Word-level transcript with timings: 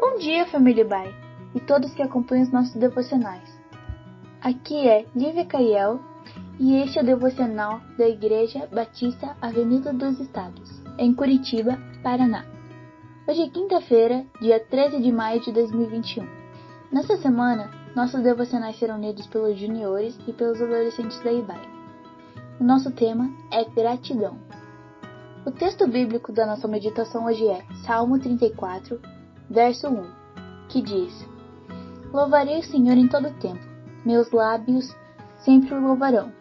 Bom 0.00 0.16
dia, 0.16 0.46
família 0.46 0.82
Bai, 0.82 1.14
e 1.54 1.60
todos 1.60 1.92
que 1.92 2.02
acompanham 2.02 2.44
os 2.44 2.50
nossos 2.50 2.74
devocionais. 2.74 3.46
Aqui 4.40 4.88
é 4.88 5.04
Lívia 5.14 5.44
Caiel 5.44 6.00
e 6.58 6.76
este 6.76 6.98
é 6.98 7.02
o 7.02 7.04
devocional 7.04 7.82
da 7.98 8.08
Igreja 8.08 8.66
Batista 8.72 9.36
Avenida 9.42 9.92
dos 9.92 10.18
Estados, 10.18 10.82
em 10.96 11.12
Curitiba, 11.12 11.78
Paraná. 12.02 12.46
Hoje 13.28 13.42
é 13.42 13.50
quinta-feira, 13.50 14.24
dia 14.40 14.58
13 14.58 15.02
de 15.02 15.12
maio 15.12 15.38
de 15.42 15.52
2021. 15.52 16.26
Nessa 16.90 17.18
semana, 17.18 17.70
nossos 17.94 18.22
devocionais 18.22 18.78
serão 18.78 18.98
lidos 18.98 19.26
pelos 19.26 19.58
juniores 19.58 20.18
e 20.26 20.32
pelos 20.32 20.62
adolescentes 20.62 21.22
da 21.22 21.30
IBAI. 21.30 21.68
O 22.58 22.64
nosso 22.64 22.90
tema 22.90 23.30
é 23.52 23.66
gratidão. 23.66 24.38
O 25.44 25.50
texto 25.50 25.86
bíblico 25.86 26.32
da 26.32 26.46
nossa 26.46 26.66
meditação 26.66 27.26
hoje 27.26 27.46
é 27.46 27.62
Salmo 27.84 28.18
34, 28.18 29.19
verso 29.50 29.88
1, 29.88 30.06
que 30.68 30.80
diz: 30.80 31.26
Louvarei 32.12 32.60
o 32.60 32.64
Senhor 32.64 32.96
em 32.96 33.08
todo 33.08 33.34
tempo, 33.40 33.60
meus 34.04 34.30
lábios 34.30 34.96
sempre 35.38 35.74
o 35.74 35.80
louvarão. 35.80 36.32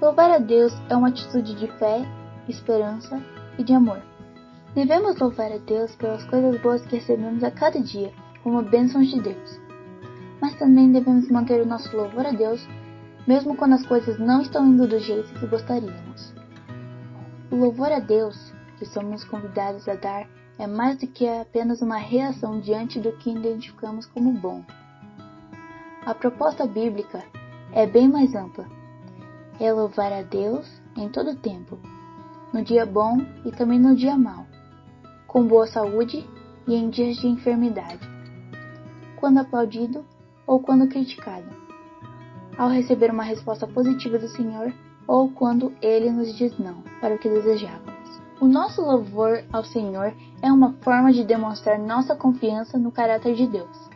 Louvar 0.00 0.30
a 0.30 0.38
Deus 0.38 0.72
é 0.88 0.96
uma 0.96 1.08
atitude 1.08 1.54
de 1.56 1.66
fé, 1.78 2.06
esperança 2.48 3.20
e 3.58 3.64
de 3.64 3.72
amor. 3.72 4.00
Devemos 4.74 5.18
louvar 5.18 5.50
a 5.52 5.58
Deus 5.58 5.94
pelas 5.96 6.24
coisas 6.24 6.60
boas 6.60 6.86
que 6.86 6.96
recebemos 6.96 7.42
a 7.42 7.50
cada 7.50 7.80
dia, 7.80 8.12
como 8.42 8.62
bênçãos 8.62 9.08
de 9.08 9.20
Deus. 9.20 9.60
Mas 10.40 10.56
também 10.58 10.90
devemos 10.92 11.28
manter 11.30 11.60
o 11.60 11.66
nosso 11.66 11.94
louvor 11.96 12.26
a 12.26 12.32
Deus, 12.32 12.66
mesmo 13.26 13.56
quando 13.56 13.74
as 13.74 13.86
coisas 13.86 14.18
não 14.18 14.40
estão 14.40 14.66
indo 14.66 14.86
do 14.86 14.98
jeito 14.98 15.32
que 15.34 15.46
gostaríamos. 15.46 16.34
O 17.50 17.56
louvor 17.56 17.92
a 17.92 18.00
Deus 18.00 18.52
que 18.78 18.86
somos 18.86 19.24
convidados 19.24 19.88
a 19.88 19.94
dar 19.94 20.26
é 20.62 20.66
mais 20.66 20.96
do 20.96 21.08
que 21.08 21.26
apenas 21.26 21.82
uma 21.82 21.96
reação 21.96 22.60
diante 22.60 23.00
do 23.00 23.10
que 23.12 23.30
identificamos 23.30 24.06
como 24.06 24.32
bom. 24.32 24.64
A 26.06 26.14
proposta 26.14 26.64
bíblica 26.66 27.24
é 27.72 27.84
bem 27.84 28.08
mais 28.08 28.32
ampla. 28.32 28.66
É 29.58 29.72
louvar 29.72 30.12
a 30.12 30.22
Deus 30.22 30.80
em 30.96 31.08
todo 31.08 31.34
tempo, 31.34 31.78
no 32.52 32.62
dia 32.62 32.86
bom 32.86 33.18
e 33.44 33.50
também 33.50 33.80
no 33.80 33.96
dia 33.96 34.16
mau, 34.16 34.46
com 35.26 35.44
boa 35.48 35.66
saúde 35.66 36.24
e 36.68 36.74
em 36.76 36.90
dias 36.90 37.16
de 37.16 37.26
enfermidade, 37.26 38.08
quando 39.16 39.38
aplaudido 39.38 40.04
ou 40.46 40.60
quando 40.60 40.88
criticado, 40.88 41.48
ao 42.56 42.68
receber 42.68 43.10
uma 43.10 43.24
resposta 43.24 43.66
positiva 43.66 44.16
do 44.16 44.28
Senhor 44.28 44.72
ou 45.08 45.28
quando 45.28 45.72
Ele 45.82 46.08
nos 46.10 46.36
diz 46.36 46.56
não 46.56 46.82
para 47.00 47.14
o 47.14 47.18
que 47.18 47.28
desejávamos. 47.28 47.91
O 48.42 48.48
nosso 48.48 48.82
louvor 48.82 49.44
ao 49.52 49.62
Senhor 49.62 50.12
é 50.42 50.50
uma 50.50 50.72
forma 50.82 51.12
de 51.12 51.22
demonstrar 51.22 51.78
nossa 51.78 52.16
confiança 52.16 52.76
no 52.76 52.90
caráter 52.90 53.36
de 53.36 53.46
Deus. 53.46 53.88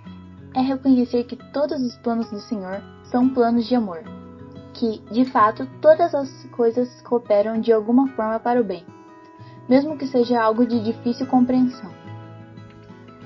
É 0.54 0.60
reconhecer 0.60 1.24
que 1.24 1.34
todos 1.52 1.82
os 1.82 1.96
planos 1.96 2.30
do 2.30 2.38
Senhor 2.38 2.80
são 3.10 3.28
planos 3.28 3.66
de 3.66 3.74
amor, 3.74 4.04
que, 4.72 5.00
de 5.10 5.24
fato, 5.24 5.66
todas 5.82 6.14
as 6.14 6.30
coisas 6.52 7.02
cooperam 7.02 7.60
de 7.60 7.72
alguma 7.72 8.06
forma 8.10 8.38
para 8.38 8.60
o 8.60 8.64
bem, 8.64 8.86
mesmo 9.68 9.98
que 9.98 10.06
seja 10.06 10.40
algo 10.40 10.64
de 10.64 10.78
difícil 10.78 11.26
compreensão. 11.26 11.90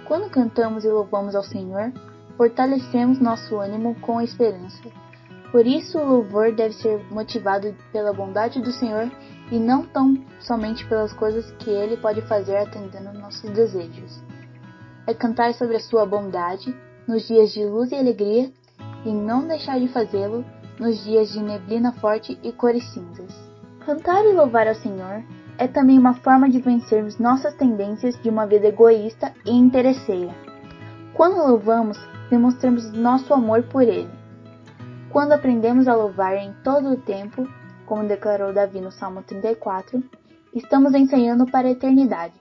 Quando 0.08 0.30
cantamos 0.30 0.86
e 0.86 0.88
louvamos 0.88 1.34
ao 1.34 1.44
Senhor, 1.44 1.92
fortalecemos 2.38 3.20
nosso 3.20 3.58
ânimo 3.58 3.94
com 4.00 4.16
a 4.16 4.24
esperança. 4.24 4.88
Por 5.52 5.66
isso, 5.66 5.98
o 5.98 6.08
louvor 6.08 6.50
deve 6.52 6.72
ser 6.76 7.04
motivado 7.10 7.76
pela 7.92 8.10
bondade 8.10 8.58
do 8.62 8.72
Senhor 8.72 9.10
e 9.50 9.58
não 9.58 9.84
tão 9.84 10.16
somente 10.40 10.86
pelas 10.86 11.12
coisas 11.12 11.50
que 11.58 11.70
Ele 11.70 11.96
pode 11.96 12.22
fazer 12.22 12.56
atendendo 12.56 13.18
nossos 13.18 13.50
desejos. 13.50 14.22
É 15.06 15.14
cantar 15.14 15.54
sobre 15.54 15.76
a 15.76 15.80
sua 15.80 16.06
bondade 16.06 16.74
nos 17.06 17.26
dias 17.26 17.52
de 17.52 17.64
luz 17.64 17.90
e 17.90 17.96
alegria 17.96 18.50
e 19.04 19.12
não 19.12 19.46
deixar 19.46 19.80
de 19.80 19.88
fazê-lo 19.88 20.44
nos 20.78 21.02
dias 21.04 21.32
de 21.32 21.42
neblina 21.42 21.92
forte 21.92 22.38
e 22.42 22.52
cores 22.52 22.84
cinzas. 22.92 23.34
Cantar 23.84 24.24
e 24.24 24.32
louvar 24.32 24.68
ao 24.68 24.74
Senhor 24.74 25.24
é 25.58 25.66
também 25.66 25.98
uma 25.98 26.14
forma 26.14 26.48
de 26.48 26.60
vencermos 26.60 27.18
nossas 27.18 27.54
tendências 27.54 28.18
de 28.22 28.28
uma 28.30 28.46
vida 28.46 28.68
egoísta 28.68 29.32
e 29.44 29.50
interesseira. 29.50 30.34
Quando 31.12 31.46
louvamos, 31.46 31.98
demonstramos 32.30 32.90
nosso 32.92 33.34
amor 33.34 33.64
por 33.64 33.82
Ele. 33.82 34.10
Quando 35.10 35.32
aprendemos 35.32 35.88
a 35.88 35.94
louvar 35.94 36.36
em 36.36 36.54
todo 36.62 36.92
o 36.92 36.96
tempo, 36.96 37.46
como 37.90 38.06
declarou 38.06 38.52
Davi 38.52 38.80
no 38.80 38.92
Salmo 38.92 39.20
34, 39.24 40.00
estamos 40.54 40.94
ensaiando 40.94 41.44
para 41.50 41.66
a 41.66 41.72
eternidade. 41.72 42.34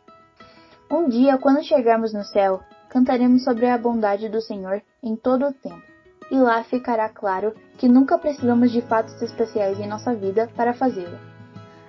Um 0.91 1.09
dia, 1.09 1.39
quando 1.39 1.63
chegarmos 1.63 2.13
no 2.13 2.23
céu, 2.23 2.59
cantaremos 2.87 3.43
sobre 3.43 3.65
a 3.65 3.75
bondade 3.75 4.29
do 4.29 4.39
Senhor 4.41 4.79
em 5.01 5.15
todo 5.15 5.47
o 5.47 5.51
tempo. 5.51 5.81
E 6.29 6.37
lá 6.37 6.63
ficará 6.63 7.09
claro 7.09 7.55
que 7.79 7.87
nunca 7.87 8.19
precisamos 8.19 8.71
de 8.71 8.83
fatos 8.83 9.19
especiais 9.23 9.79
em 9.79 9.87
nossa 9.87 10.13
vida 10.13 10.47
para 10.55 10.75
fazê-lo. 10.75 11.17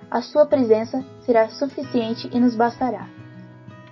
A 0.09 0.23
sua 0.23 0.47
presença 0.47 1.05
será 1.23 1.47
suficiente 1.49 2.31
e 2.33 2.39
nos 2.39 2.55
bastará. 2.55 3.07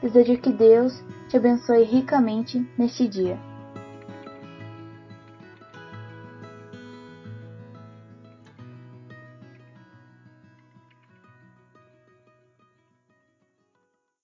Desejo 0.01 0.41
que 0.41 0.51
Deus 0.51 1.00
te 1.28 1.38
abençoe 1.38 1.84
ricamente 1.84 2.68
neste 2.75 3.07
dia. 3.07 3.49